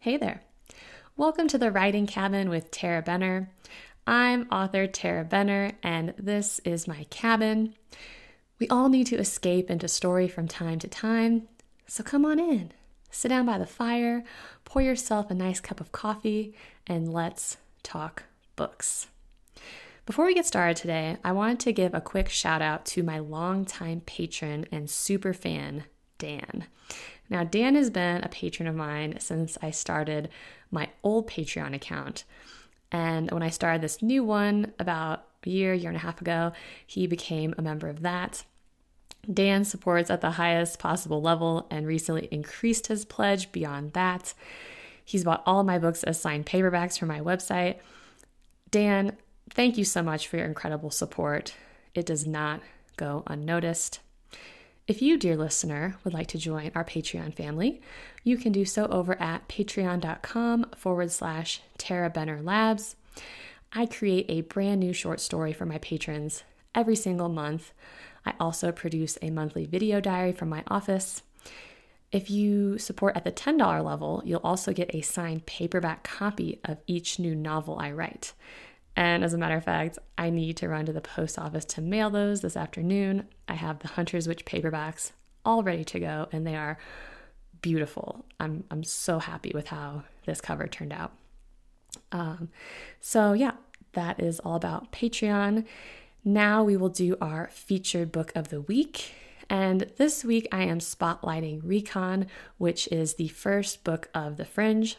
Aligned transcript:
Hey 0.00 0.16
there. 0.16 0.44
Welcome 1.16 1.48
to 1.48 1.58
the 1.58 1.72
Writing 1.72 2.06
Cabin 2.06 2.50
with 2.50 2.70
Tarah 2.70 3.02
Benner. 3.02 3.50
I'm 4.06 4.46
author 4.48 4.86
Tarah 4.86 5.24
Benner, 5.24 5.72
and 5.82 6.14
this 6.16 6.60
is 6.60 6.86
my 6.86 7.02
cabin. 7.10 7.74
We 8.60 8.68
all 8.68 8.88
need 8.88 9.08
to 9.08 9.18
escape 9.18 9.68
into 9.68 9.88
story 9.88 10.28
from 10.28 10.46
time 10.46 10.78
to 10.78 10.86
time, 10.86 11.48
so 11.88 12.04
come 12.04 12.24
on 12.24 12.38
in. 12.38 12.70
Sit 13.10 13.30
down 13.30 13.46
by 13.46 13.58
the 13.58 13.66
fire, 13.66 14.22
pour 14.64 14.82
yourself 14.82 15.32
a 15.32 15.34
nice 15.34 15.58
cup 15.58 15.80
of 15.80 15.90
coffee, 15.90 16.54
and 16.86 17.12
let's 17.12 17.56
talk 17.82 18.22
books. 18.54 19.08
Before 20.06 20.26
we 20.26 20.34
get 20.34 20.46
started 20.46 20.76
today, 20.76 21.16
I 21.24 21.32
wanted 21.32 21.58
to 21.58 21.72
give 21.72 21.92
a 21.92 22.00
quick 22.00 22.28
shout 22.28 22.62
out 22.62 22.86
to 22.86 23.02
my 23.02 23.18
longtime 23.18 24.02
patron 24.02 24.64
and 24.70 24.88
super 24.88 25.32
fan, 25.32 25.86
Dan. 26.18 26.66
Now, 27.30 27.44
Dan 27.44 27.74
has 27.74 27.90
been 27.90 28.22
a 28.22 28.28
patron 28.28 28.68
of 28.68 28.74
mine 28.74 29.16
since 29.20 29.58
I 29.60 29.70
started 29.70 30.28
my 30.70 30.88
old 31.02 31.28
Patreon 31.28 31.74
account. 31.74 32.24
And 32.90 33.30
when 33.30 33.42
I 33.42 33.50
started 33.50 33.82
this 33.82 34.02
new 34.02 34.24
one 34.24 34.72
about 34.78 35.24
a 35.44 35.50
year, 35.50 35.74
year 35.74 35.90
and 35.90 35.96
a 35.96 36.00
half 36.00 36.20
ago, 36.20 36.52
he 36.86 37.06
became 37.06 37.54
a 37.56 37.62
member 37.62 37.88
of 37.88 38.02
that. 38.02 38.44
Dan 39.30 39.64
supports 39.64 40.10
at 40.10 40.22
the 40.22 40.32
highest 40.32 40.78
possible 40.78 41.20
level 41.20 41.66
and 41.70 41.86
recently 41.86 42.28
increased 42.30 42.86
his 42.86 43.04
pledge 43.04 43.52
beyond 43.52 43.92
that. 43.92 44.32
He's 45.04 45.24
bought 45.24 45.42
all 45.44 45.64
my 45.64 45.78
books 45.78 46.02
as 46.02 46.20
signed 46.20 46.46
paperbacks 46.46 46.98
for 46.98 47.06
my 47.06 47.20
website. 47.20 47.76
Dan, 48.70 49.16
thank 49.50 49.76
you 49.76 49.84
so 49.84 50.02
much 50.02 50.28
for 50.28 50.36
your 50.36 50.46
incredible 50.46 50.90
support. 50.90 51.54
It 51.94 52.06
does 52.06 52.26
not 52.26 52.60
go 52.96 53.22
unnoticed. 53.26 54.00
If 54.88 55.02
you, 55.02 55.18
dear 55.18 55.36
listener, 55.36 55.98
would 56.02 56.14
like 56.14 56.28
to 56.28 56.38
join 56.38 56.72
our 56.74 56.82
Patreon 56.82 57.34
family, 57.34 57.82
you 58.24 58.38
can 58.38 58.52
do 58.52 58.64
so 58.64 58.86
over 58.86 59.20
at 59.20 59.46
patreon.com 59.46 60.70
forward 60.74 61.10
slash 61.10 61.60
Tarah 61.76 62.08
Benner 62.08 62.40
Labs. 62.40 62.96
I 63.70 63.84
create 63.84 64.24
a 64.30 64.40
brand 64.40 64.80
new 64.80 64.94
short 64.94 65.20
story 65.20 65.52
for 65.52 65.66
my 65.66 65.76
patrons 65.76 66.42
every 66.74 66.96
single 66.96 67.28
month. 67.28 67.74
I 68.24 68.32
also 68.40 68.72
produce 68.72 69.18
a 69.20 69.28
monthly 69.28 69.66
video 69.66 70.00
diary 70.00 70.32
from 70.32 70.48
my 70.48 70.64
office. 70.68 71.22
If 72.10 72.30
you 72.30 72.78
support 72.78 73.14
at 73.14 73.24
the 73.24 73.30
$10 73.32 73.84
level, 73.84 74.22
you'll 74.24 74.40
also 74.42 74.72
get 74.72 74.94
a 74.94 75.02
signed 75.02 75.44
paperback 75.44 76.02
copy 76.02 76.60
of 76.64 76.78
each 76.86 77.18
new 77.18 77.34
novel 77.34 77.78
I 77.78 77.92
write. 77.92 78.32
And 78.98 79.22
as 79.22 79.32
a 79.32 79.38
matter 79.38 79.54
of 79.54 79.62
fact, 79.62 80.00
I 80.18 80.28
need 80.28 80.56
to 80.56 80.68
run 80.68 80.86
to 80.86 80.92
the 80.92 81.00
post 81.00 81.38
office 81.38 81.64
to 81.66 81.80
mail 81.80 82.10
those 82.10 82.40
this 82.40 82.56
afternoon. 82.56 83.28
I 83.46 83.54
have 83.54 83.78
the 83.78 83.86
Hunter's 83.86 84.26
Witch 84.26 84.44
paperbacks 84.44 85.12
all 85.44 85.62
ready 85.62 85.84
to 85.84 86.00
go, 86.00 86.28
and 86.32 86.44
they 86.44 86.56
are 86.56 86.78
beautiful. 87.62 88.24
I'm, 88.40 88.64
I'm 88.72 88.82
so 88.82 89.20
happy 89.20 89.52
with 89.54 89.68
how 89.68 90.02
this 90.26 90.40
cover 90.40 90.66
turned 90.66 90.92
out. 90.92 91.12
Um, 92.10 92.48
so, 93.00 93.34
yeah, 93.34 93.52
that 93.92 94.18
is 94.18 94.40
all 94.40 94.56
about 94.56 94.90
Patreon. 94.90 95.64
Now 96.24 96.64
we 96.64 96.76
will 96.76 96.88
do 96.88 97.16
our 97.20 97.50
featured 97.52 98.10
book 98.10 98.32
of 98.34 98.48
the 98.48 98.62
week. 98.62 99.14
And 99.48 99.92
this 99.96 100.24
week 100.24 100.48
I 100.50 100.64
am 100.64 100.80
spotlighting 100.80 101.60
Recon, 101.62 102.26
which 102.56 102.88
is 102.88 103.14
the 103.14 103.28
first 103.28 103.84
book 103.84 104.08
of 104.12 104.38
The 104.38 104.44
Fringe. 104.44 104.96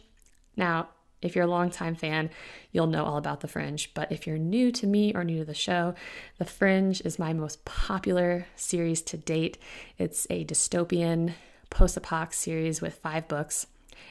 Now, 0.55 0.87
if 1.21 1.35
you're 1.35 1.45
a 1.45 1.49
longtime 1.49 1.95
fan, 1.95 2.29
you'll 2.71 2.87
know 2.87 3.03
all 3.03 3.17
about 3.17 3.41
The 3.41 3.47
Fringe. 3.47 3.91
But 3.93 4.11
if 4.11 4.25
you're 4.25 4.37
new 4.37 4.71
to 4.71 4.87
me 4.87 5.13
or 5.13 5.23
new 5.23 5.39
to 5.39 5.45
the 5.45 5.53
show, 5.53 5.93
The 6.37 6.45
Fringe 6.45 7.01
is 7.01 7.19
my 7.19 7.33
most 7.33 7.65
popular 7.65 8.47
series 8.55 9.01
to 9.03 9.17
date. 9.17 9.57
It's 9.97 10.25
a 10.29 10.45
dystopian 10.45 11.33
post 11.69 11.99
apoc 12.01 12.33
series 12.33 12.81
with 12.81 12.95
five 12.95 13.27
books. 13.27 13.67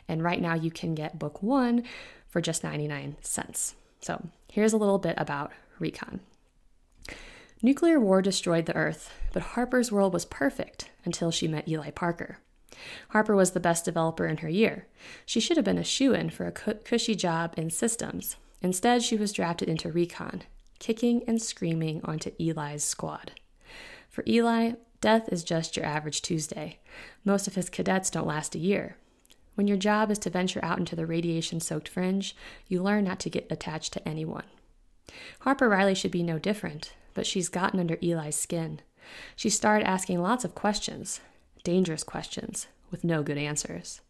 And 0.06 0.22
right 0.22 0.40
now 0.40 0.54
you 0.54 0.70
can 0.70 0.94
get 0.94 1.18
book 1.18 1.42
one 1.42 1.84
for 2.28 2.40
just 2.40 2.62
99 2.62 3.16
cents. 3.22 3.74
So 4.00 4.28
here's 4.52 4.72
a 4.72 4.78
little 4.78 4.98
bit 4.98 5.14
about 5.16 5.52
Recon. 5.78 6.20
Nuclear 7.62 7.98
war 7.98 8.22
destroyed 8.22 8.66
the 8.66 8.76
Earth, 8.76 9.12
but 9.32 9.42
Harper's 9.42 9.90
world 9.90 10.12
was 10.12 10.24
perfect 10.24 10.90
until 11.04 11.30
she 11.30 11.48
met 11.48 11.66
Eli 11.66 11.90
Parker. 11.90 12.38
Harper 13.10 13.34
was 13.34 13.52
the 13.52 13.60
best 13.60 13.84
developer 13.84 14.26
in 14.26 14.38
her 14.38 14.48
year. 14.48 14.86
She 15.26 15.40
should 15.40 15.56
have 15.56 15.64
been 15.64 15.78
a 15.78 15.84
shoe 15.84 16.14
in 16.14 16.30
for 16.30 16.46
a 16.46 16.52
cushy 16.52 17.14
job 17.14 17.54
in 17.56 17.70
systems. 17.70 18.36
Instead, 18.60 19.02
she 19.02 19.16
was 19.16 19.32
drafted 19.32 19.68
into 19.68 19.90
recon, 19.90 20.42
kicking 20.78 21.22
and 21.26 21.40
screaming 21.40 22.00
onto 22.04 22.32
Eli's 22.40 22.84
squad. 22.84 23.32
For 24.08 24.24
Eli, 24.26 24.72
death 25.00 25.28
is 25.28 25.44
just 25.44 25.76
your 25.76 25.86
average 25.86 26.22
Tuesday. 26.22 26.78
Most 27.24 27.46
of 27.46 27.54
his 27.54 27.70
cadets 27.70 28.10
don't 28.10 28.26
last 28.26 28.54
a 28.54 28.58
year. 28.58 28.96
When 29.54 29.66
your 29.66 29.76
job 29.76 30.10
is 30.10 30.18
to 30.20 30.30
venture 30.30 30.64
out 30.64 30.78
into 30.78 30.94
the 30.94 31.06
radiation 31.06 31.60
soaked 31.60 31.88
fringe, 31.88 32.36
you 32.68 32.82
learn 32.82 33.04
not 33.04 33.18
to 33.20 33.30
get 33.30 33.50
attached 33.50 33.92
to 33.94 34.08
anyone. 34.08 34.44
Harper 35.40 35.68
Riley 35.68 35.94
should 35.94 36.10
be 36.10 36.22
no 36.22 36.38
different, 36.38 36.92
but 37.14 37.26
she's 37.26 37.48
gotten 37.48 37.80
under 37.80 37.98
Eli's 38.02 38.36
skin. 38.36 38.80
She 39.34 39.50
started 39.50 39.88
asking 39.88 40.20
lots 40.20 40.44
of 40.44 40.54
questions, 40.54 41.20
dangerous 41.68 42.02
questions 42.02 42.66
with 42.90 43.04
no 43.04 43.22
good 43.22 43.36
answers. 43.36 44.00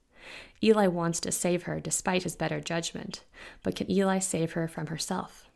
Eli 0.63 0.87
wants 0.87 1.19
to 1.19 1.33
save 1.33 1.65
her 1.65 1.81
despite 1.81 2.23
his 2.23 2.37
better 2.37 2.61
judgment, 2.61 3.25
but 3.65 3.75
can 3.75 3.91
Eli 3.91 4.21
save 4.21 4.53
her 4.53 4.69
from 4.69 4.87
herself? 4.87 5.49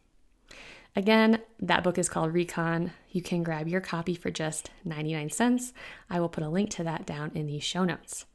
Again, 0.96 1.38
that 1.60 1.84
book 1.84 1.98
is 1.98 2.08
called 2.08 2.34
Recon. 2.34 2.90
You 3.12 3.22
can 3.22 3.44
grab 3.44 3.68
your 3.68 3.80
copy 3.80 4.16
for 4.16 4.32
just 4.32 4.68
99 4.84 5.30
cents. 5.30 5.72
I 6.10 6.18
will 6.18 6.28
put 6.28 6.42
a 6.42 6.48
link 6.48 6.70
to 6.70 6.82
that 6.82 7.06
down 7.06 7.30
in 7.36 7.46
the 7.46 7.60
show 7.60 7.84
notes. 7.84 8.26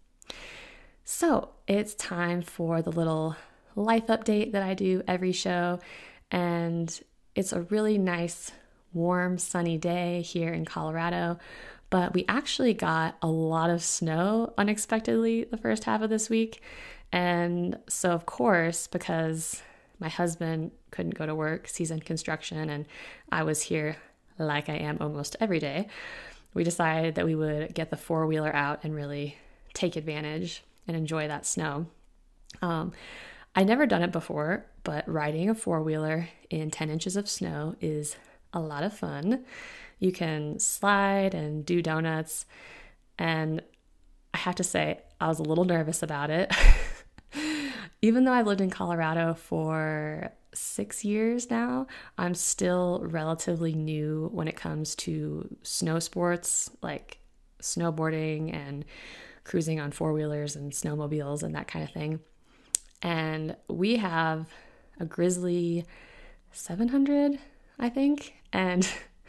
So 1.04 1.50
it's 1.68 1.94
time 1.94 2.42
for 2.44 2.82
the 2.82 2.94
little 2.94 3.36
life 3.76 4.08
update 4.08 4.54
that 4.54 4.64
I 4.64 4.76
do 4.76 5.04
every 5.10 5.34
show. 5.34 5.82
And 6.32 6.98
it's 7.36 7.52
a 7.52 7.64
really 7.64 7.98
nice, 7.98 8.54
warm, 8.94 9.38
sunny 9.38 9.78
day 9.78 10.22
here 10.22 10.54
in 10.54 10.64
Colorado 10.64 11.38
but 11.90 12.14
we 12.14 12.26
actually 12.28 12.74
got 12.74 13.18
a 13.22 13.28
lot 13.28 13.70
of 13.70 13.84
snow 13.84 14.54
unexpectedly 14.58 15.46
the 15.46 15.58
first 15.58 15.86
half 15.86 16.02
of 16.02 16.10
this 16.10 16.30
week. 16.30 16.62
And 17.12 17.78
so, 17.88 18.12
of 18.12 18.26
course, 18.26 18.88
because 18.88 19.62
my 20.00 20.10
husband 20.10 20.72
couldn't 20.92 21.16
go 21.16 21.26
to 21.26 21.34
work, 21.34 21.68
he's 21.70 21.92
in 21.92 22.02
construction, 22.02 22.70
and 22.70 22.86
I 23.32 23.44
was 23.44 23.62
here 23.62 23.98
like 24.38 24.70
I 24.70 24.76
am 24.76 24.98
almost 25.00 25.36
every 25.40 25.60
day, 25.60 25.88
we 26.54 26.64
decided 26.64 27.16
that 27.16 27.26
we 27.26 27.36
would 27.36 27.74
get 27.74 27.90
the 27.90 27.98
four 27.98 28.26
wheeler 28.26 28.54
out 28.56 28.84
and 28.84 28.94
really 28.94 29.38
take 29.74 29.96
advantage 29.96 30.64
and 30.88 30.96
enjoy 30.96 31.28
that 31.28 31.46
snow. 31.46 31.88
Um, 32.62 32.94
I 33.56 33.64
never 33.64 33.86
done 33.86 34.04
it 34.04 34.12
before, 34.12 34.66
but 34.84 35.08
riding 35.08 35.50
a 35.50 35.56
four 35.56 35.82
wheeler 35.82 36.30
in 36.50 36.72
10 36.72 36.90
inches 36.90 37.16
of 37.16 37.30
snow 37.30 37.76
is 37.82 38.16
a 38.58 38.60
lot 38.60 38.84
of 38.84 38.94
fun. 38.94 39.46
You 40.00 40.12
can 40.12 40.60
slide 40.60 41.34
and 41.34 41.66
do 41.66 41.82
donuts. 41.82 42.46
And 43.18 43.62
I 44.34 44.38
have 44.38 44.56
to 44.56 44.64
say, 44.64 45.00
I 45.20 45.28
was 45.28 45.40
a 45.40 45.44
little 45.44 45.66
nervous 45.66 46.04
about 46.04 46.30
it. 46.30 46.54
Even 48.02 48.26
though 48.26 48.34
I've 48.34 48.46
lived 48.48 48.62
in 48.62 48.70
Colorado 48.70 49.34
for 49.34 50.32
six 50.54 51.04
years 51.04 51.50
now, 51.50 51.88
I'm 52.18 52.36
still 52.36 53.02
relatively 53.04 53.74
new 53.74 54.30
when 54.32 54.48
it 54.48 54.56
comes 54.56 54.96
to 54.98 55.56
snow 55.64 56.00
sports 56.00 56.70
like 56.82 57.18
snowboarding 57.62 58.54
and 58.54 58.86
cruising 59.44 59.80
on 59.80 59.92
four 59.92 60.14
wheelers 60.14 60.56
and 60.56 60.72
snowmobiles 60.72 61.42
and 61.42 61.56
that 61.56 61.68
kind 61.68 61.84
of 61.84 61.92
thing. 61.92 62.20
And 63.02 63.56
we 63.68 63.98
have 63.98 64.48
a 65.00 65.06
Grizzly 65.06 65.86
700, 66.52 67.40
I 67.80 67.90
think. 67.90 68.34
And 68.54 68.88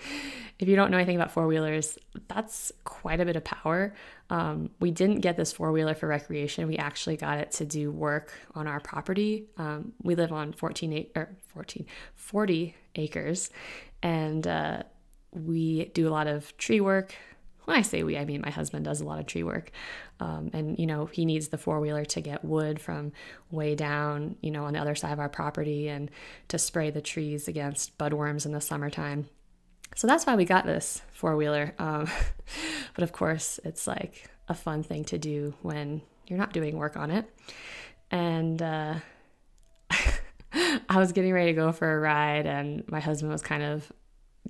if 0.59 0.69
you 0.69 0.77
don't 0.77 0.91
know 0.91 0.97
anything 0.97 1.17
about 1.17 1.31
four 1.31 1.47
wheelers, 1.47 1.99
that's 2.27 2.73
quite 2.85 3.21
a 3.21 3.25
bit 3.25 3.37
of 3.37 3.45
power. 3.45 3.95
Um, 4.31 4.71
we 4.81 4.91
didn't 4.91 5.21
get 5.21 5.37
this 5.37 5.53
four 5.53 5.73
wheeler 5.73 5.95
for 5.95 6.09
recreation. 6.09 6.67
We 6.67 6.77
actually 6.77 7.17
got 7.17 7.39
it 7.39 7.53
to 7.53 7.65
do 7.65 7.91
work 7.91 8.33
on 8.55 8.67
our 8.67 8.81
property. 8.81 9.47
Um, 9.57 9.93
we 10.03 10.15
live 10.15 10.33
on 10.33 10.53
14, 10.53 11.07
or 11.15 11.37
14 11.47 11.87
40 12.15 12.75
acres, 12.97 13.51
and 14.03 14.47
uh, 14.47 14.83
we 15.33 15.87
do 15.95 16.09
a 16.09 16.11
lot 16.11 16.27
of 16.27 16.57
tree 16.57 16.81
work. 16.81 17.15
When 17.69 17.77
I 17.77 17.83
say 17.83 18.03
we, 18.03 18.17
I 18.17 18.25
mean 18.25 18.41
my 18.41 18.49
husband 18.49 18.87
does 18.87 19.03
a 19.03 19.05
lot 19.05 19.19
of 19.19 19.27
tree 19.27 19.43
work. 19.43 19.73
Um, 20.21 20.49
and, 20.55 20.79
you 20.79 20.87
know, 20.87 21.05
he 21.05 21.27
needs 21.27 21.49
the 21.49 21.59
four 21.59 21.81
wheeler 21.81 22.07
to 22.07 22.23
get 22.23 22.43
wood 22.43 22.81
from 22.81 23.13
way 23.51 23.75
down, 23.75 24.37
you 24.41 24.51
know, 24.51 24.65
on 24.65 24.73
the 24.73 24.79
other 24.79 24.95
side 24.95 25.13
of 25.13 25.19
our 25.19 25.29
property 25.29 25.87
and 25.87 26.11
to 26.49 26.59
spray 26.59 26.89
the 26.89 27.03
trees 27.03 27.47
against 27.47 27.99
budworms 27.99 28.47
in 28.47 28.53
the 28.53 28.63
summertime. 28.63 29.29
So 29.97 30.07
that's 30.07 30.25
why 30.25 30.35
we 30.35 30.47
got 30.47 30.65
this 30.65 31.03
four 31.13 31.37
wheeler. 31.37 31.75
Um, 31.79 32.09
but 32.95 33.05
of 33.05 33.13
course, 33.13 33.61
it's 33.65 33.87
like 33.87 34.31
a 34.49 34.55
fun 34.55 34.83
thing 34.83 35.05
to 35.05 35.19
do 35.19 35.53
when 35.61 36.01
you're 36.27 36.39
not 36.39 36.55
doing 36.55 36.79
work 36.79 36.97
on 36.97 37.11
it. 37.11 37.31
And 38.11 38.63
uh, 38.63 38.95
I 39.91 40.97
was 40.97 41.13
getting 41.13 41.35
ready 41.35 41.53
to 41.53 41.57
go 41.57 41.73
for 41.73 41.95
a 41.95 42.01
ride, 42.01 42.47
and 42.47 42.89
my 42.89 43.01
husband 43.01 43.31
was 43.31 43.43
kind 43.43 43.63
of 43.63 43.93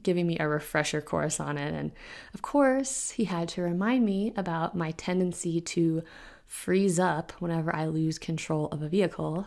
giving 0.03 0.27
me 0.27 0.39
a 0.39 0.49
refresher 0.49 1.01
course 1.01 1.41
on 1.41 1.59
it. 1.59 1.75
And 1.75 1.93
of 2.35 2.43
course, 2.43 3.11
he 3.11 3.25
had 3.25 3.49
to 3.51 3.63
remind 3.63 4.05
me 4.05 4.33
about 4.37 4.77
my 4.77 4.93
tendency 4.93 5.61
to 5.61 6.03
freeze 6.47 6.99
up 6.99 7.33
whenever 7.41 7.75
I 7.75 7.87
lose 7.87 8.19
control 8.19 8.67
of 8.69 8.83
a 8.83 8.89
vehicle. 8.89 9.47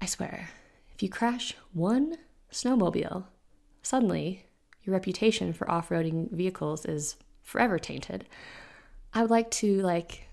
I 0.00 0.06
swear, 0.06 0.50
if 0.94 1.02
you 1.02 1.08
crash 1.08 1.54
one 1.72 2.16
snowmobile, 2.52 3.24
suddenly 3.82 4.46
your 4.82 4.92
reputation 4.92 5.52
for 5.52 5.70
off 5.70 5.88
roading 5.88 6.30
vehicles 6.30 6.84
is 6.84 7.16
forever 7.42 7.78
tainted. 7.78 8.26
I 9.12 9.22
would 9.22 9.30
like 9.30 9.50
to 9.52 9.80
like 9.80 10.28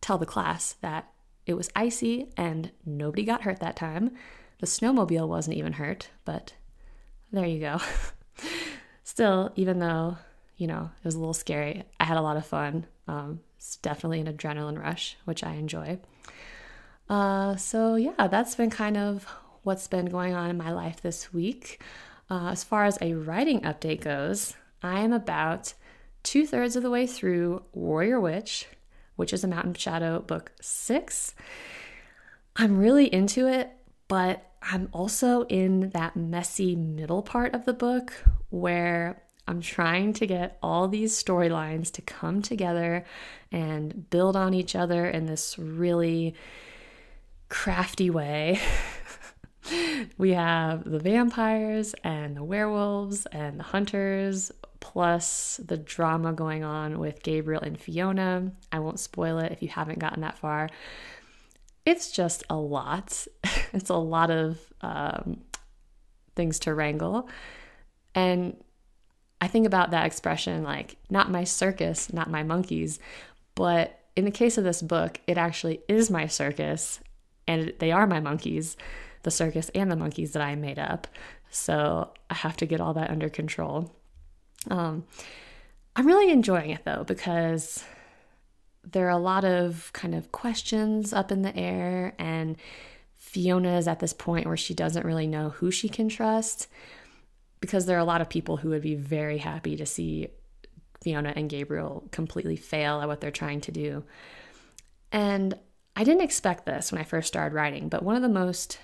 tell 0.00 0.18
the 0.18 0.26
class 0.26 0.74
that 0.80 1.10
it 1.46 1.54
was 1.54 1.70
icy 1.74 2.30
and 2.36 2.70
nobody 2.86 3.24
got 3.24 3.42
hurt 3.42 3.60
that 3.60 3.76
time. 3.76 4.12
The 4.60 4.66
snowmobile 4.66 5.28
wasn't 5.28 5.56
even 5.56 5.74
hurt, 5.74 6.10
but 6.24 6.54
there 7.32 7.46
you 7.46 7.60
go. 7.60 7.78
Still, 9.02 9.52
even 9.56 9.78
though, 9.78 10.16
you 10.56 10.66
know, 10.66 10.90
it 10.98 11.04
was 11.04 11.14
a 11.14 11.18
little 11.18 11.34
scary, 11.34 11.84
I 12.00 12.04
had 12.04 12.16
a 12.16 12.22
lot 12.22 12.36
of 12.36 12.46
fun. 12.46 12.86
Um, 13.06 13.40
it's 13.56 13.76
definitely 13.76 14.20
an 14.20 14.32
adrenaline 14.32 14.80
rush, 14.80 15.16
which 15.24 15.44
I 15.44 15.54
enjoy. 15.54 15.98
Uh, 17.08 17.56
so, 17.56 17.96
yeah, 17.96 18.26
that's 18.28 18.54
been 18.54 18.70
kind 18.70 18.96
of 18.96 19.26
what's 19.62 19.88
been 19.88 20.06
going 20.06 20.34
on 20.34 20.50
in 20.50 20.56
my 20.56 20.72
life 20.72 21.00
this 21.02 21.32
week. 21.32 21.82
Uh, 22.30 22.48
as 22.48 22.64
far 22.64 22.84
as 22.84 22.98
a 23.00 23.14
writing 23.14 23.60
update 23.60 24.00
goes, 24.00 24.54
I 24.82 25.00
am 25.00 25.12
about 25.12 25.74
two 26.22 26.46
thirds 26.46 26.76
of 26.76 26.82
the 26.82 26.90
way 26.90 27.06
through 27.06 27.62
Warrior 27.72 28.20
Witch, 28.20 28.66
which 29.16 29.32
is 29.32 29.44
a 29.44 29.48
Mountain 29.48 29.74
Shadow 29.74 30.20
book 30.20 30.52
six. 30.60 31.34
I'm 32.56 32.78
really 32.78 33.12
into 33.12 33.46
it, 33.46 33.70
but 34.08 34.50
I'm 34.70 34.88
also 34.92 35.42
in 35.42 35.90
that 35.90 36.16
messy 36.16 36.74
middle 36.74 37.22
part 37.22 37.54
of 37.54 37.66
the 37.66 37.74
book 37.74 38.14
where 38.48 39.22
I'm 39.46 39.60
trying 39.60 40.14
to 40.14 40.26
get 40.26 40.58
all 40.62 40.88
these 40.88 41.22
storylines 41.22 41.92
to 41.92 42.02
come 42.02 42.40
together 42.40 43.04
and 43.52 44.08
build 44.08 44.36
on 44.36 44.54
each 44.54 44.74
other 44.74 45.06
in 45.06 45.26
this 45.26 45.58
really 45.58 46.34
crafty 47.50 48.08
way. 48.08 48.58
we 50.18 50.32
have 50.32 50.84
the 50.84 50.98
vampires 50.98 51.94
and 52.02 52.34
the 52.34 52.44
werewolves 52.44 53.26
and 53.26 53.60
the 53.60 53.64
hunters, 53.64 54.50
plus 54.80 55.60
the 55.64 55.76
drama 55.76 56.32
going 56.32 56.64
on 56.64 56.98
with 56.98 57.22
Gabriel 57.22 57.62
and 57.62 57.78
Fiona. 57.78 58.50
I 58.72 58.78
won't 58.78 58.98
spoil 58.98 59.38
it 59.38 59.52
if 59.52 59.62
you 59.62 59.68
haven't 59.68 59.98
gotten 59.98 60.22
that 60.22 60.38
far. 60.38 60.70
It's 61.84 62.10
just 62.10 62.44
a 62.48 62.56
lot. 62.56 63.26
it's 63.74 63.90
a 63.90 63.96
lot 63.96 64.30
of 64.30 64.58
um, 64.80 65.42
things 66.34 66.58
to 66.60 66.74
wrangle. 66.74 67.28
And 68.14 68.56
I 69.40 69.48
think 69.48 69.66
about 69.66 69.90
that 69.90 70.06
expression 70.06 70.62
like, 70.62 70.96
not 71.10 71.30
my 71.30 71.44
circus, 71.44 72.12
not 72.12 72.30
my 72.30 72.42
monkeys. 72.42 72.98
But 73.54 74.00
in 74.16 74.24
the 74.24 74.30
case 74.30 74.58
of 74.58 74.64
this 74.64 74.82
book, 74.82 75.20
it 75.26 75.36
actually 75.36 75.80
is 75.88 76.10
my 76.10 76.26
circus 76.26 77.00
and 77.46 77.72
they 77.78 77.92
are 77.92 78.06
my 78.06 78.20
monkeys 78.20 78.76
the 79.24 79.30
circus 79.30 79.70
and 79.74 79.90
the 79.90 79.96
monkeys 79.96 80.32
that 80.32 80.42
I 80.42 80.54
made 80.54 80.78
up. 80.78 81.08
So 81.50 82.10
I 82.30 82.34
have 82.34 82.56
to 82.58 82.66
get 82.66 82.80
all 82.80 82.94
that 82.94 83.10
under 83.10 83.28
control. 83.28 83.90
Um, 84.70 85.04
I'm 85.96 86.06
really 86.06 86.30
enjoying 86.30 86.70
it 86.70 86.84
though, 86.84 87.04
because 87.04 87.82
there 88.84 89.06
are 89.06 89.10
a 89.10 89.18
lot 89.18 89.44
of 89.44 89.90
kind 89.92 90.14
of 90.14 90.30
questions 90.30 91.12
up 91.12 91.32
in 91.32 91.42
the 91.42 91.56
air, 91.56 92.14
and 92.18 92.56
Fiona 93.34 93.78
is 93.78 93.88
at 93.88 93.98
this 93.98 94.12
point 94.12 94.46
where 94.46 94.56
she 94.56 94.74
doesn't 94.74 95.04
really 95.04 95.26
know 95.26 95.48
who 95.48 95.72
she 95.72 95.88
can 95.88 96.08
trust 96.08 96.68
because 97.60 97.84
there 97.84 97.96
are 97.96 98.00
a 98.00 98.04
lot 98.04 98.20
of 98.20 98.28
people 98.28 98.56
who 98.56 98.68
would 98.68 98.80
be 98.80 98.94
very 98.94 99.38
happy 99.38 99.76
to 99.76 99.84
see 99.84 100.28
Fiona 101.02 101.32
and 101.34 101.50
Gabriel 101.50 102.06
completely 102.12 102.54
fail 102.54 103.00
at 103.00 103.08
what 103.08 103.20
they're 103.20 103.32
trying 103.32 103.60
to 103.62 103.72
do. 103.72 104.04
And 105.10 105.58
I 105.96 106.04
didn't 106.04 106.22
expect 106.22 106.64
this 106.64 106.92
when 106.92 107.00
I 107.00 107.04
first 107.04 107.26
started 107.26 107.56
writing, 107.56 107.88
but 107.88 108.04
one 108.04 108.14
of 108.14 108.22
the 108.22 108.28
most 108.28 108.78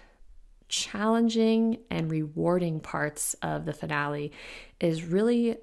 challenging 0.68 1.78
and 1.88 2.10
rewarding 2.10 2.80
parts 2.80 3.34
of 3.42 3.66
the 3.66 3.72
finale 3.72 4.32
is 4.80 5.04
really 5.04 5.58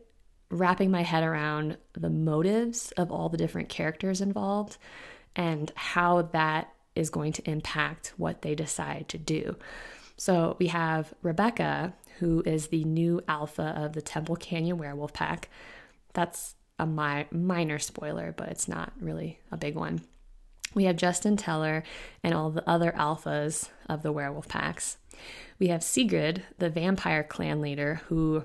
wrapping 0.50 0.92
my 0.92 1.04
head 1.04 1.26
around 1.26 1.76
the 1.92 2.10
motives 2.10 2.94
of 2.94 3.12
all 3.12 3.28
the 3.28 3.38
different 3.38 3.68
characters 3.68 4.22
involved 4.22 4.78
and 5.36 5.74
how 5.76 6.22
that 6.22 6.74
is 6.98 7.10
going 7.10 7.34
to 7.34 7.50
impact 7.50 8.14
what 8.18 8.42
they 8.42 8.56
decide 8.56 9.08
to 9.10 9.18
do. 9.18 9.56
So 10.18 10.56
we 10.60 10.68
have 10.68 11.14
Rebecca, 11.22 11.94
who 12.20 12.42
is 12.46 12.68
the 12.68 12.84
new 12.84 13.22
alpha 13.28 13.74
of 13.78 13.94
the 13.94 14.02
Temple 14.02 14.36
Canyon 14.36 14.78
Werewolf 14.78 15.14
Pack. 15.14 15.50
That's 16.14 16.56
a 16.80 16.88
mi- 16.88 17.28
minor 17.32 17.80
spoiler, 17.80 18.34
but 18.36 18.50
it's 18.50 18.68
not 18.68 18.92
really 19.00 19.40
a 19.52 19.58
big 19.58 19.76
one. 19.76 20.02
We 20.74 20.86
have 20.86 20.96
Justin 20.96 21.38
Teller 21.38 21.84
and 22.24 22.34
all 22.34 22.50
the 22.50 22.68
other 22.68 22.92
alphas 22.92 23.70
of 23.88 24.04
the 24.04 24.12
werewolf 24.12 24.48
packs. 24.48 24.98
We 25.60 25.68
have 25.68 25.84
Sigrid, 25.84 26.44
the 26.60 26.70
vampire 26.70 27.24
clan 27.24 27.62
leader, 27.62 28.02
who, 28.08 28.44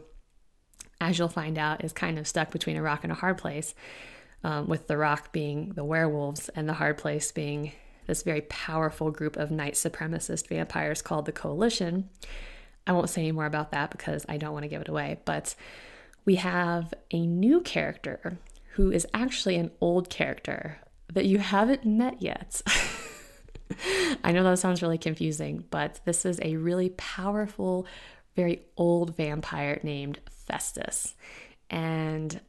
as 1.01 1.19
you'll 1.19 1.29
find 1.29 1.59
out, 1.59 1.85
is 1.85 1.93
kind 1.93 2.19
of 2.19 2.29
stuck 2.29 2.51
between 2.51 2.77
a 2.77 2.83
rock 2.83 3.01
and 3.03 3.13
a 3.13 3.17
hard 3.17 3.39
place, 3.39 3.75
um, 4.45 4.67
with 4.67 4.87
the 4.87 4.97
rock 4.97 5.33
being 5.33 5.71
the 5.71 5.85
werewolves 5.85 6.49
and 6.51 6.69
the 6.69 6.75
hard 6.75 6.97
place 6.97 7.33
being 7.33 7.73
this 8.07 8.23
very 8.23 8.43
powerful 8.43 9.11
group 9.11 9.37
of 9.37 9.51
night 9.51 9.75
supremacist 9.75 10.49
vampires 10.49 11.03
called 11.03 11.27
the 11.27 11.33
Coalition. 11.33 12.09
I 12.87 12.93
won't 12.93 13.11
say 13.11 13.23
any 13.23 13.33
more 13.33 13.47
about 13.47 13.71
that 13.73 13.91
because 13.91 14.27
I 14.29 14.37
don't 14.37 14.53
want 14.53 14.65
to 14.65 14.69
give 14.69 14.83
it 14.83 14.89
away, 14.89 15.21
but 15.25 15.55
we 16.25 16.37
have 16.37 16.93
a 17.11 17.27
new 17.27 17.61
character 17.61 18.39
who 18.75 18.91
is 18.91 19.07
actually 19.13 19.57
an 19.57 19.71
old 19.81 20.09
character 20.09 20.79
that 21.13 21.27
you 21.27 21.39
haven't 21.39 21.85
met 21.85 22.23
yet. 22.23 22.63
I 24.25 24.33
know 24.33 24.43
that 24.45 24.59
sounds 24.59 24.83
really 24.83 24.99
confusing, 24.99 25.65
but 25.71 26.01
this 26.05 26.25
is 26.25 26.41
a 26.43 26.57
really 26.57 26.91
powerful, 26.91 27.87
very 28.35 28.63
old 28.77 29.17
vampire 29.17 29.81
named 29.83 30.21
Festus. 30.31 31.15
And 31.71 32.41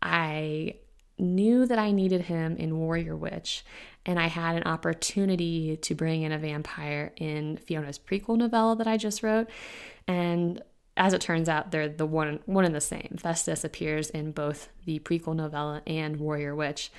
I 0.00 0.76
knew 1.18 1.66
that 1.66 1.78
I 1.78 1.92
needed 1.92 2.22
him 2.22 2.56
in 2.56 2.78
Warrior 2.78 3.16
Witch, 3.16 3.64
and 4.04 4.18
I 4.18 4.26
had 4.26 4.56
an 4.56 4.64
opportunity 4.64 5.76
to 5.76 5.94
bring 5.94 6.22
in 6.22 6.32
a 6.32 6.38
vampire 6.38 7.12
in 7.16 7.56
Fiona's 7.56 7.98
prequel 7.98 8.36
novella 8.36 8.76
that 8.76 8.86
I 8.86 8.96
just 8.96 9.22
wrote. 9.22 9.48
And 10.08 10.60
as 10.96 11.12
it 11.12 11.20
turns 11.20 11.48
out, 11.48 11.70
they're 11.70 11.88
the 11.88 12.06
one 12.06 12.40
one 12.46 12.64
and 12.64 12.74
the 12.74 12.80
same. 12.80 13.16
Festus 13.18 13.64
appears 13.64 14.10
in 14.10 14.32
both 14.32 14.68
the 14.84 14.98
prequel 15.00 15.36
novella 15.36 15.82
and 15.86 16.16
Warrior 16.16 16.54
Witch. 16.54 16.90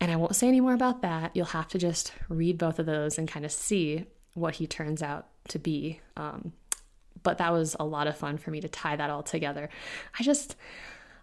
And 0.00 0.10
I 0.10 0.16
won't 0.16 0.34
say 0.34 0.48
any 0.48 0.60
more 0.60 0.74
about 0.74 1.02
that. 1.02 1.30
You'll 1.34 1.46
have 1.46 1.68
to 1.68 1.78
just 1.78 2.12
read 2.28 2.58
both 2.58 2.78
of 2.78 2.86
those 2.86 3.18
and 3.18 3.28
kind 3.28 3.44
of 3.44 3.52
see 3.52 4.06
what 4.34 4.56
he 4.56 4.66
turns 4.66 5.02
out 5.02 5.28
to 5.48 5.58
be. 5.58 6.00
Um, 6.16 6.52
but 7.22 7.38
that 7.38 7.52
was 7.52 7.76
a 7.78 7.84
lot 7.84 8.06
of 8.06 8.16
fun 8.16 8.36
for 8.36 8.50
me 8.50 8.60
to 8.60 8.68
tie 8.68 8.96
that 8.96 9.10
all 9.10 9.22
together. 9.22 9.68
I 10.18 10.22
just, 10.22 10.56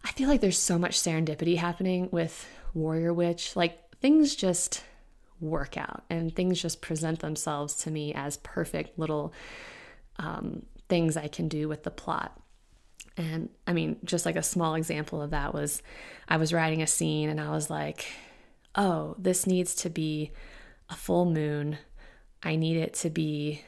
I 0.04 0.12
feel 0.12 0.30
like 0.30 0.42
there's 0.42 0.58
so 0.58 0.80
much 0.80 0.98
serendipity 0.98 1.58
happening 1.58 2.08
with 2.12 2.48
Warrior 2.74 3.14
Witch. 3.14 3.56
Like 3.56 3.98
things 4.00 4.36
just 4.36 4.84
work 5.42 5.78
out 5.78 6.04
and 6.10 6.36
things 6.36 6.62
just 6.62 6.82
present 6.82 7.20
themselves 7.20 7.76
to 7.76 7.92
me 7.92 8.14
as 8.14 8.38
perfect 8.38 8.98
little 8.98 9.34
um, 10.18 10.66
things 10.88 11.18
I 11.18 11.28
can 11.28 11.48
do 11.48 11.68
with 11.68 11.84
the 11.84 11.92
plot. 11.92 12.40
And 13.18 13.50
I 13.68 13.74
mean, 13.74 13.98
just 14.04 14.26
like 14.26 14.36
a 14.36 14.44
small 14.44 14.76
example 14.76 15.22
of 15.22 15.32
that 15.32 15.54
was 15.54 15.82
I 16.30 16.38
was 16.38 16.54
writing 16.54 16.82
a 16.82 16.88
scene 16.88 17.30
and 17.30 17.42
I 17.42 17.50
was 17.52 17.70
like, 17.70 18.06
oh, 18.76 19.16
this 19.18 19.46
needs 19.46 19.76
to 19.76 19.90
be 19.90 20.32
a 20.90 20.96
full 20.96 21.26
moon. 21.26 21.78
I 22.44 22.56
need 22.56 22.78
it 22.78 22.94
to 22.96 23.10
be 23.10 23.64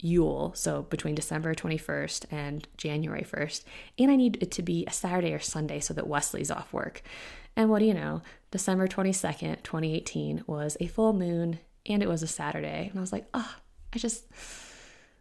Yule, 0.00 0.52
so 0.54 0.82
between 0.82 1.14
December 1.14 1.54
21st 1.54 2.26
and 2.30 2.68
January 2.76 3.22
1st. 3.22 3.64
And 3.98 4.10
I 4.10 4.16
need 4.16 4.38
it 4.42 4.50
to 4.52 4.62
be 4.62 4.84
a 4.86 4.92
Saturday 4.92 5.32
or 5.32 5.38
Sunday 5.38 5.80
so 5.80 5.94
that 5.94 6.06
Wesley's 6.06 6.50
off 6.50 6.72
work. 6.72 7.02
And 7.56 7.70
what 7.70 7.78
do 7.78 7.86
you 7.86 7.94
know? 7.94 8.20
December 8.54 8.86
22nd, 8.86 9.64
2018 9.64 10.44
was 10.46 10.76
a 10.78 10.86
full 10.86 11.12
moon 11.12 11.58
and 11.86 12.04
it 12.04 12.08
was 12.08 12.22
a 12.22 12.28
Saturday. 12.28 12.86
And 12.88 12.96
I 12.96 13.00
was 13.00 13.12
like, 13.12 13.26
oh, 13.34 13.52
I 13.92 13.98
just, 13.98 14.26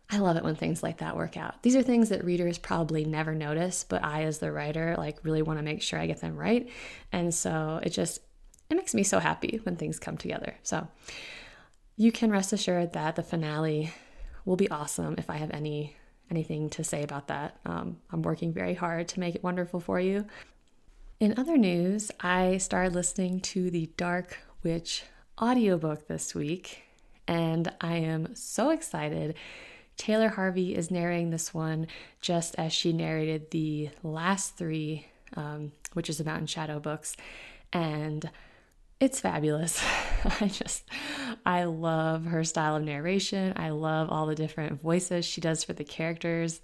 I 0.07 0.19
love 0.19 0.37
it 0.37 0.43
when 0.43 0.53
things 0.53 0.83
like 0.83 0.99
that 0.99 1.17
work 1.17 1.35
out. 1.35 1.63
These 1.63 1.75
are 1.75 1.81
things 1.81 2.09
that 2.09 2.23
readers 2.23 2.59
probably 2.59 3.05
never 3.05 3.33
notice, 3.33 3.85
but 3.89 4.03
I, 4.03 4.25
as 4.25 4.37
the 4.37 4.51
writer, 4.51 4.93
like 4.99 5.17
really 5.23 5.41
want 5.41 5.57
to 5.57 5.63
make 5.63 5.81
sure 5.81 5.97
I 5.97 6.05
get 6.05 6.21
them 6.21 6.35
right. 6.35 6.69
And 7.11 7.33
so 7.33 7.79
it 7.81 7.89
just, 7.89 8.19
it 8.69 8.75
makes 8.75 8.93
me 8.93 9.01
so 9.01 9.17
happy 9.17 9.59
when 9.63 9.77
things 9.77 9.97
come 9.97 10.15
together. 10.15 10.53
So 10.61 10.87
you 11.97 12.11
can 12.11 12.29
rest 12.29 12.53
assured 12.53 12.93
that 12.93 13.15
the 13.15 13.23
finale 13.23 13.91
will 14.45 14.57
be 14.57 14.69
awesome 14.69 15.15
if 15.17 15.31
I 15.31 15.37
have 15.37 15.49
any 15.49 15.95
anything 16.29 16.69
to 16.69 16.83
say 16.83 17.03
about 17.03 17.27
that. 17.27 17.57
Um, 17.65 17.97
I'm 18.11 18.21
working 18.21 18.53
very 18.53 18.73
hard 18.73 19.07
to 19.09 19.19
make 19.19 19.35
it 19.35 19.43
wonderful 19.43 19.79
for 19.79 19.99
you. 19.99 20.25
In 21.19 21.37
other 21.37 21.57
news, 21.57 22.11
I 22.19 22.57
started 22.57 22.93
listening 22.93 23.39
to 23.41 23.69
the 23.69 23.89
Dark 23.97 24.39
Witch 24.61 25.03
audiobook 25.41 26.07
this 26.07 26.35
week, 26.35 26.83
and 27.27 27.71
I 27.79 27.97
am 27.97 28.35
so 28.35 28.71
excited. 28.71 29.35
Taylor 29.95 30.29
Harvey 30.29 30.75
is 30.75 30.91
narrating 30.91 31.29
this 31.29 31.53
one 31.53 31.87
just 32.19 32.55
as 32.55 32.73
she 32.73 32.93
narrated 32.93 33.51
the 33.51 33.89
last 34.01 34.57
three, 34.57 35.07
um, 35.37 35.71
which 35.93 36.09
is 36.09 36.19
about 36.19 36.39
in 36.39 36.47
Shadow 36.47 36.79
books. 36.79 37.15
And 37.71 38.29
it's 38.99 39.19
fabulous. 39.19 39.81
I 40.41 40.47
just, 40.47 40.83
I 41.45 41.65
love 41.65 42.25
her 42.25 42.43
style 42.43 42.75
of 42.75 42.83
narration. 42.83 43.53
I 43.55 43.69
love 43.69 44.09
all 44.09 44.25
the 44.25 44.35
different 44.35 44.81
voices 44.81 45.25
she 45.25 45.41
does 45.41 45.63
for 45.63 45.73
the 45.73 45.83
characters. 45.83 46.59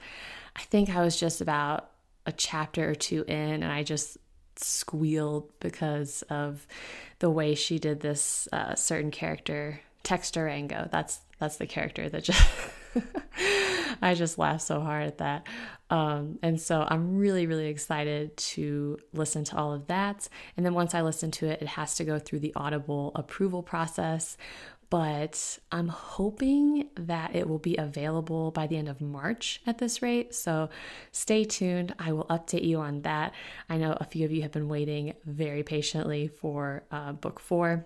I 0.56 0.62
think 0.64 0.90
I 0.90 1.02
was 1.02 1.20
just 1.20 1.40
about 1.40 1.92
a 2.26 2.32
chapter 2.32 2.90
or 2.90 2.96
two 2.96 3.24
in, 3.28 3.64
and 3.64 3.72
I 3.72 3.84
just 3.84 4.18
squealed 4.64 5.50
because 5.60 6.24
of 6.30 6.68
the 7.20 7.30
way 7.30 7.56
she 7.56 7.80
did 7.80 8.00
this 8.00 8.48
uh, 8.52 8.76
certain 8.76 9.12
character, 9.12 9.82
Tex 10.04 10.32
Durango. 10.32 10.88
That's 10.92 11.20
that's 11.40 11.58
the 11.58 11.68
character 11.68 12.10
that 12.10 12.24
just 12.24 12.48
I 14.02 14.14
just 14.14 14.38
laughed 14.38 14.64
so 14.64 14.82
hard 14.82 15.08
at 15.08 15.18
that. 15.20 15.48
Um, 15.90 16.40
and 16.42 16.60
so 16.60 16.86
I'm 16.88 17.18
really, 17.18 17.48
really 17.48 17.68
excited 17.68 18.36
to 18.38 18.98
listen 19.14 19.44
to 19.46 19.58
all 19.58 19.74
of 19.74 19.88
that. 19.88 20.28
And 20.56 20.66
then 20.66 20.74
once 20.74 20.94
I 20.94 21.02
listen 21.02 21.32
to 21.32 21.48
it, 21.48 21.62
it 21.62 21.68
has 21.70 21.96
to 21.96 22.04
go 22.04 22.20
through 22.20 22.40
the 22.40 22.54
Audible 22.56 23.12
approval 23.16 23.64
process. 23.64 24.38
But 24.90 25.60
I'm 25.72 25.88
hoping 25.88 26.90
that 26.96 27.36
it 27.36 27.48
will 27.48 27.60
be 27.60 27.76
available 27.78 28.50
by 28.50 28.66
the 28.66 28.78
end 28.78 28.90
of 28.90 29.02
March 29.02 29.62
at 29.68 29.78
this 29.78 30.02
rate. 30.02 30.34
So 30.34 30.70
stay 31.12 31.44
tuned. 31.44 31.94
I 32.00 32.12
will 32.12 32.26
update 32.26 32.66
you 32.66 32.80
on 32.80 33.04
that. 33.04 33.34
I 33.70 33.78
know 33.78 33.96
a 34.00 34.06
few 34.06 34.26
of 34.26 34.32
you 34.32 34.42
have 34.42 34.52
been 34.52 34.68
waiting 34.68 35.14
very 35.26 35.62
patiently 35.62 36.28
for 36.28 36.84
uh, 36.92 37.12
book 37.12 37.40
four. 37.40 37.86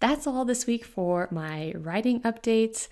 That's 0.00 0.26
all 0.26 0.44
this 0.44 0.66
week 0.66 0.84
for 0.84 1.28
my 1.30 1.72
writing 1.76 2.20
updates. 2.22 2.88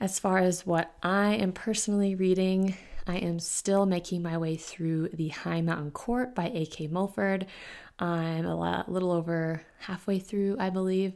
As 0.00 0.18
far 0.18 0.38
as 0.38 0.66
what 0.66 0.94
I 1.02 1.34
am 1.34 1.52
personally 1.52 2.14
reading, 2.14 2.76
I 3.06 3.18
am 3.18 3.38
still 3.38 3.86
making 3.86 4.22
my 4.22 4.36
way 4.36 4.56
through 4.56 5.10
The 5.10 5.28
High 5.28 5.60
Mountain 5.60 5.92
Court 5.92 6.34
by 6.34 6.50
A.K. 6.52 6.88
Mulford. 6.88 7.46
I'm 7.98 8.44
a 8.44 8.54
lot, 8.54 8.90
little 8.90 9.12
over 9.12 9.62
halfway 9.78 10.18
through, 10.18 10.56
I 10.58 10.70
believe. 10.70 11.14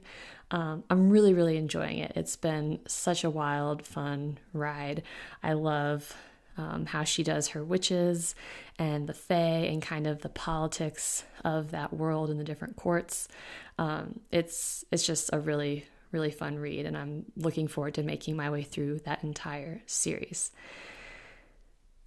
Um, 0.51 0.83
I'm 0.91 1.11
really, 1.11 1.35
really 1.35 1.57
enjoying 1.57 1.99
it. 1.99 2.13
It's 2.17 2.37
been 2.37 2.81
such 2.87 3.23
a 3.23 3.31
wild, 3.31 3.87
fun 3.87 4.39
ride. 4.53 5.03
I 5.43 5.53
love 5.53 6.17
um, 6.57 6.87
how 6.87 7.05
she 7.05 7.23
does 7.23 7.49
her 7.49 7.63
witches 7.65 8.35
and 8.79 9.07
the 9.07 9.15
fae 9.15 9.67
and 9.71 9.81
kind 9.81 10.07
of 10.07 10.23
the 10.23 10.29
politics 10.29 11.25
of 11.45 11.71
that 11.71 11.93
world 11.93 12.31
and 12.31 12.41
the 12.41 12.45
different 12.45 12.77
courts. 12.77 13.29
Um, 13.79 14.21
it's 14.31 14.85
it's 14.91 15.07
just 15.07 15.31
a 15.33 15.39
really 15.39 15.87
really 16.13 16.31
fun 16.31 16.59
read, 16.59 16.87
and 16.87 16.97
I'm 16.97 17.27
looking 17.37 17.69
forward 17.69 17.95
to 17.95 18.03
making 18.03 18.37
my 18.37 18.51
way 18.51 18.63
through 18.63 19.01
that 19.01 19.23
entire 19.23 19.81
series. 19.87 20.51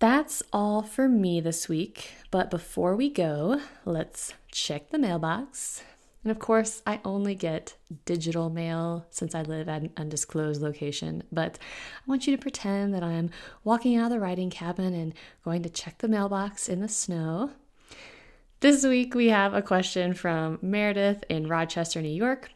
That's 0.03 0.43
all 0.51 0.81
for 0.83 1.07
me 1.07 1.39
this 1.39 1.69
week, 1.69 2.11
but 2.29 2.51
before 2.51 2.93
we 2.93 3.09
go, 3.09 3.61
let's 3.85 4.33
check 4.51 4.89
the 4.89 4.97
mailbox. 4.97 5.81
And 6.25 6.31
of 6.31 6.39
course, 6.39 6.81
I 6.85 6.99
only 7.05 7.35
get 7.35 7.77
digital 8.03 8.49
mail 8.49 9.05
since 9.11 9.33
I 9.33 9.43
live 9.43 9.69
at 9.69 9.81
an 9.81 9.93
undisclosed 9.95 10.61
location, 10.61 11.23
but 11.31 11.57
I 11.57 12.01
want 12.05 12.27
you 12.27 12.35
to 12.35 12.41
pretend 12.41 12.93
that 12.93 13.01
I'm 13.01 13.29
walking 13.63 13.95
out 13.95 14.07
of 14.07 14.09
the 14.11 14.19
writing 14.19 14.49
cabin 14.49 14.93
and 14.93 15.13
going 15.45 15.63
to 15.63 15.69
check 15.69 15.99
the 15.99 16.09
mailbox 16.09 16.67
in 16.67 16.81
the 16.81 16.89
snow. 16.89 17.51
This 18.59 18.83
week, 18.83 19.15
we 19.15 19.29
have 19.29 19.53
a 19.53 19.61
question 19.61 20.13
from 20.13 20.59
Meredith 20.61 21.23
in 21.29 21.47
Rochester, 21.47 22.01
New 22.01 22.09
York. 22.09 22.51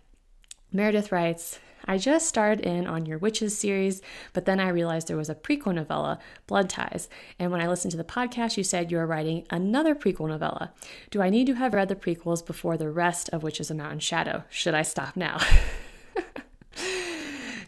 Meredith 0.74 1.14
writes, 1.14 1.60
I 1.88 1.98
just 1.98 2.28
started 2.28 2.66
in 2.66 2.86
on 2.86 3.06
your 3.06 3.18
Witches 3.18 3.58
series, 3.58 4.02
but 4.34 4.46
then 4.46 4.60
I 4.60 4.70
realized 4.70 5.08
there 5.08 5.18
was 5.18 5.30
a 5.30 5.36
prequel 5.36 5.74
novella, 5.74 6.20
Blood 6.46 6.70
Ties. 6.70 7.08
And 7.40 7.52
when 7.52 7.62
I 7.62 7.68
listened 7.68 7.92
to 7.92 7.98
the 7.98 8.04
podcast, 8.04 8.58
you 8.58 8.64
said 8.64 8.92
you 8.92 8.98
were 8.98 9.08
writing 9.08 9.46
another 9.50 9.96
prequel 9.96 10.28
novella. 10.28 10.74
Do 11.12 11.22
I 11.22 11.30
need 11.30 11.48
to 11.48 11.54
have 11.54 11.74
read 11.74 11.90
the 11.90 11.96
prequels 11.96 12.46
before 12.46 12.78
the 12.78 12.90
rest 12.90 13.30
of 13.30 13.44
Witches 13.44 13.72
of 13.72 13.78
Mountain 13.78 14.00
Shadow? 14.00 14.44
Should 14.50 14.74
I 14.74 14.82
stop 14.82 15.16
now? 15.16 15.40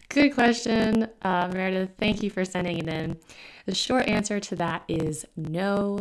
Good 0.08 0.34
question, 0.34 1.08
uh, 1.22 1.48
Meredith. 1.52 1.90
Thank 1.96 2.22
you 2.22 2.30
for 2.30 2.44
sending 2.44 2.78
it 2.78 2.88
in. 2.88 3.16
The 3.66 3.74
short 3.74 4.08
answer 4.08 4.40
to 4.40 4.56
that 4.56 4.82
is 4.88 5.24
no. 5.36 6.00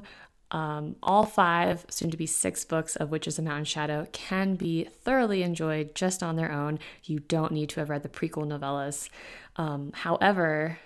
Um, 0.51 0.95
all 1.03 1.25
five, 1.25 1.85
soon 1.89 2.09
to 2.09 2.17
be 2.17 2.25
six 2.25 2.65
books 2.65 2.95
of 2.95 3.11
Witches 3.11 3.37
of 3.37 3.45
Mountain 3.45 3.65
Shadow 3.65 4.07
can 4.11 4.55
be 4.55 4.85
thoroughly 4.85 5.43
enjoyed 5.43 5.93
just 5.93 6.23
on 6.23 6.35
their 6.37 6.51
own. 6.51 6.79
You 7.03 7.19
don't 7.19 7.51
need 7.51 7.69
to 7.69 7.79
have 7.79 7.89
read 7.89 8.03
the 8.03 8.09
prequel 8.09 8.47
novellas. 8.47 9.09
Um, 9.57 9.91
however, 9.93 10.79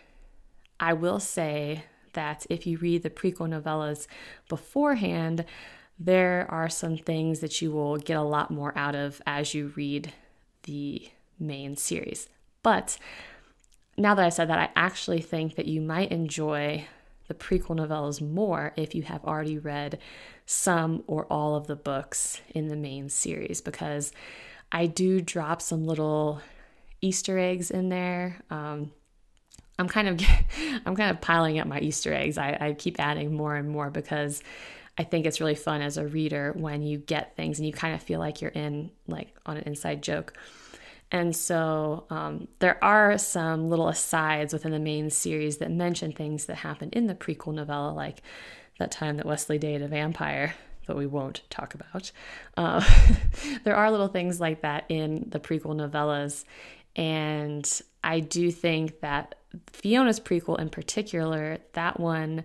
I 0.80 0.94
will 0.94 1.20
say 1.20 1.86
that 2.12 2.46
if 2.50 2.68
you 2.68 2.78
read 2.78 3.04
the 3.04 3.10
prequel 3.10 3.50
novellas 3.50 4.08
beforehand, 4.50 5.46
there 5.98 6.46
are 6.50 6.70
some 6.70 6.98
things 6.98 7.40
that 7.40 7.62
you 7.62 7.72
will 7.72 7.98
get 7.98 8.18
a 8.18 8.24
lot 8.24 8.52
more 8.52 8.78
out 8.78 8.96
of 8.96 9.22
as 9.26 9.54
you 9.54 9.72
read 9.76 10.12
the 10.64 11.10
main 11.40 11.78
series. 11.78 12.28
But 12.64 12.98
now 13.98 14.16
that 14.16 14.26
I 14.26 14.30
said 14.30 14.50
that, 14.50 14.60
I 14.60 14.70
actually 14.76 15.22
think 15.22 15.56
that 15.56 15.68
you 15.68 15.80
might 15.80 16.12
enjoy 16.12 16.86
the 17.34 17.46
prequel 17.46 17.78
novellas 17.78 18.22
more 18.22 18.74
if 18.76 18.94
you 18.96 19.02
have 19.04 19.24
already 19.26 19.58
read 19.58 20.00
some 20.46 21.04
or 21.08 21.26
all 21.32 21.56
of 21.56 21.68
the 21.68 21.76
books 21.76 22.42
in 22.54 22.68
the 22.68 22.76
main 22.76 23.10
series 23.10 23.62
because 23.62 24.12
I 24.72 24.88
do 24.88 25.22
drop 25.22 25.62
some 25.62 25.86
little 25.86 26.42
Easter 27.02 27.38
eggs 27.38 27.72
in 27.72 27.90
there. 27.90 28.42
Um, 28.50 28.92
I'm 29.78 29.88
kind 29.88 30.08
of 30.08 30.22
I'm 30.86 30.96
kind 30.96 31.12
of 31.12 31.22
piling 31.22 31.60
up 31.60 31.68
my 31.68 31.80
Easter 31.80 32.14
eggs. 32.14 32.38
I, 32.38 32.58
I 32.60 32.74
keep 32.74 33.00
adding 33.00 33.34
more 33.34 33.56
and 33.56 33.70
more 33.70 33.90
because 33.90 34.44
I 34.98 35.04
think 35.04 35.26
it's 35.26 35.40
really 35.40 35.56
fun 35.56 35.82
as 35.82 35.98
a 35.98 36.06
reader 36.06 36.54
when 36.56 36.84
you 36.84 37.00
get 37.00 37.36
things 37.36 37.58
and 37.58 37.66
you 37.66 37.74
kind 37.74 37.96
of 37.96 38.04
feel 38.04 38.20
like 38.20 38.42
you're 38.42 38.52
in 38.52 38.92
like 39.08 39.36
on 39.46 39.58
an 39.58 39.64
inside 39.64 40.04
joke. 40.04 40.34
And 41.14 41.36
so 41.36 42.06
um, 42.10 42.48
there 42.58 42.84
are 42.84 43.20
some 43.20 43.70
little 43.70 43.88
asides 43.88 44.52
within 44.52 44.72
the 44.72 44.80
main 44.80 45.12
series 45.12 45.58
that 45.58 45.70
mention 45.70 46.12
things 46.12 46.48
that 46.48 46.56
happened 46.56 46.94
in 46.94 47.06
the 47.06 47.14
prequel 47.14 47.54
novella, 47.54 47.94
like 47.94 48.24
that 48.80 48.92
time 48.92 49.18
that 49.18 49.26
Wesley 49.28 49.60
dated 49.60 49.84
a 49.84 49.88
vampire, 49.88 50.56
but 50.88 50.98
we 50.98 51.06
won't 51.06 51.44
talk 51.52 51.76
about. 51.76 52.12
Uh, 52.58 52.84
there 53.64 53.76
are 53.76 53.92
little 53.92 54.08
things 54.08 54.42
like 54.42 54.64
that 54.64 54.86
in 54.90 55.28
the 55.30 55.40
prequel 55.40 55.76
novellas. 55.76 56.46
And 56.96 57.82
I 58.04 58.20
do 58.20 58.50
think 58.50 59.02
that 59.02 59.36
Fiona's 59.72 60.20
prequel 60.20 60.60
in 60.60 60.70
particular, 60.70 61.60
that 61.74 62.00
one 62.00 62.44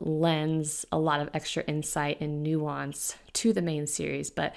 lends 0.00 0.86
a 0.90 0.98
lot 0.98 1.20
of 1.20 1.30
extra 1.34 1.62
insight 1.64 2.20
and 2.20 2.42
nuance 2.42 3.16
to 3.34 3.52
the 3.52 3.62
main 3.62 3.86
series. 3.86 4.30
But 4.30 4.54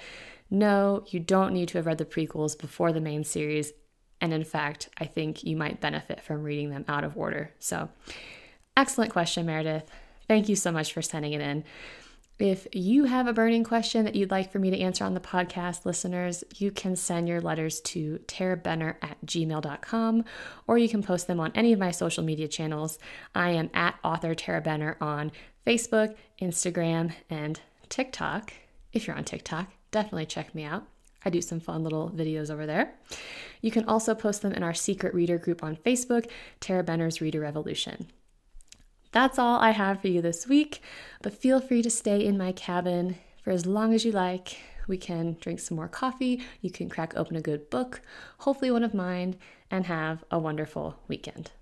no, 0.50 1.04
you 1.08 1.20
don't 1.20 1.52
need 1.52 1.68
to 1.68 1.78
have 1.78 1.86
read 1.86 1.98
the 1.98 2.04
prequels 2.04 2.58
before 2.58 2.92
the 2.92 3.00
main 3.00 3.24
series. 3.24 3.72
And 4.20 4.32
in 4.32 4.44
fact, 4.44 4.88
I 4.98 5.04
think 5.04 5.44
you 5.44 5.56
might 5.56 5.80
benefit 5.80 6.20
from 6.20 6.42
reading 6.42 6.70
them 6.70 6.84
out 6.88 7.04
of 7.04 7.16
order. 7.16 7.52
So, 7.58 7.88
excellent 8.76 9.12
question, 9.12 9.46
Meredith. 9.46 9.90
Thank 10.28 10.48
you 10.48 10.56
so 10.56 10.72
much 10.72 10.92
for 10.92 11.02
sending 11.02 11.32
it 11.32 11.40
in. 11.40 11.64
If 12.38 12.66
you 12.72 13.04
have 13.04 13.28
a 13.28 13.32
burning 13.32 13.62
question 13.62 14.04
that 14.04 14.16
you'd 14.16 14.32
like 14.32 14.50
for 14.50 14.58
me 14.58 14.70
to 14.70 14.80
answer 14.80 15.04
on 15.04 15.14
the 15.14 15.20
podcast, 15.20 15.84
listeners, 15.84 16.42
you 16.56 16.72
can 16.72 16.96
send 16.96 17.28
your 17.28 17.40
letters 17.40 17.80
to 17.82 18.18
tarahbenner 18.26 18.96
at 19.02 19.24
gmail.com 19.24 20.24
or 20.66 20.76
you 20.76 20.88
can 20.88 21.02
post 21.02 21.28
them 21.28 21.38
on 21.38 21.52
any 21.54 21.72
of 21.72 21.78
my 21.78 21.92
social 21.92 22.24
media 22.24 22.48
channels. 22.48 22.98
I 23.36 23.50
am 23.50 23.70
at 23.72 23.94
author 24.02 24.34
Tarah 24.34 24.62
Benner 24.62 24.96
on 25.00 25.30
Facebook, 25.64 26.16
Instagram, 26.42 27.12
and 27.30 27.60
TikTok. 27.88 28.52
If 28.92 29.06
you're 29.06 29.16
on 29.16 29.24
TikTok, 29.24 29.68
definitely 29.92 30.26
check 30.26 30.56
me 30.56 30.64
out. 30.64 30.88
I 31.24 31.30
do 31.30 31.40
some 31.40 31.60
fun 31.60 31.84
little 31.84 32.10
videos 32.10 32.50
over 32.50 32.66
there. 32.66 32.94
You 33.60 33.70
can 33.70 33.84
also 33.84 34.12
post 34.14 34.42
them 34.42 34.52
in 34.52 34.64
our 34.64 34.74
secret 34.74 35.14
reader 35.14 35.38
group 35.38 35.62
on 35.62 35.76
Facebook, 35.76 36.28
Tarah 36.58 36.82
Benner's 36.82 37.20
Reader 37.20 37.40
Revolution. 37.40 38.08
That's 39.14 39.38
all 39.38 39.60
I 39.60 39.70
have 39.70 40.00
for 40.00 40.08
you 40.08 40.20
this 40.20 40.48
week, 40.48 40.82
but 41.22 41.32
feel 41.32 41.60
free 41.60 41.82
to 41.82 41.88
stay 41.88 42.26
in 42.26 42.36
my 42.36 42.50
cabin 42.50 43.14
for 43.44 43.52
as 43.52 43.64
long 43.64 43.94
as 43.94 44.04
you 44.04 44.10
like. 44.10 44.56
We 44.88 44.98
can 44.98 45.36
drink 45.40 45.60
some 45.60 45.76
more 45.76 45.86
coffee, 45.86 46.42
you 46.60 46.72
can 46.72 46.88
crack 46.88 47.12
open 47.14 47.36
a 47.36 47.40
good 47.40 47.70
book, 47.70 48.00
hopefully 48.38 48.72
one 48.72 48.82
of 48.82 48.92
mine, 48.92 49.36
and 49.70 49.86
have 49.86 50.24
a 50.32 50.40
wonderful 50.40 50.96
weekend. 51.06 51.52